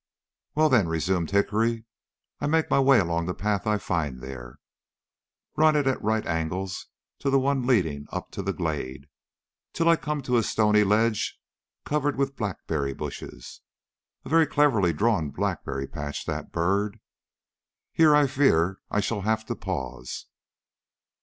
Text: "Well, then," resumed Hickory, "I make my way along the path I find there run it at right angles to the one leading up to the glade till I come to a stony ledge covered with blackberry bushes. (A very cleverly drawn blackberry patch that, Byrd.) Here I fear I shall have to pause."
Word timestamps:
"Well, 0.55 0.67
then," 0.69 0.87
resumed 0.87 1.29
Hickory, 1.29 1.85
"I 2.39 2.47
make 2.47 2.71
my 2.71 2.79
way 2.79 2.97
along 2.97 3.27
the 3.27 3.35
path 3.35 3.67
I 3.67 3.77
find 3.77 4.19
there 4.19 4.57
run 5.55 5.75
it 5.75 5.85
at 5.85 6.01
right 6.01 6.25
angles 6.25 6.87
to 7.19 7.29
the 7.29 7.37
one 7.37 7.67
leading 7.67 8.07
up 8.11 8.31
to 8.31 8.41
the 8.41 8.51
glade 8.51 9.05
till 9.73 9.87
I 9.87 9.95
come 9.97 10.23
to 10.23 10.37
a 10.37 10.41
stony 10.41 10.83
ledge 10.83 11.39
covered 11.85 12.15
with 12.15 12.35
blackberry 12.35 12.95
bushes. 12.95 13.61
(A 14.25 14.29
very 14.29 14.47
cleverly 14.47 14.91
drawn 14.91 15.29
blackberry 15.29 15.85
patch 15.85 16.25
that, 16.25 16.51
Byrd.) 16.51 16.99
Here 17.93 18.15
I 18.15 18.25
fear 18.25 18.79
I 18.89 19.01
shall 19.01 19.21
have 19.21 19.45
to 19.45 19.55
pause." 19.55 20.25